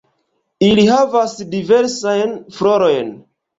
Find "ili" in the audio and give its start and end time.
0.67-0.85